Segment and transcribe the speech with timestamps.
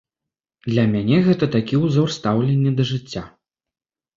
[0.71, 3.23] Для мяне гэта такі ўзор стаўлення да жыцця.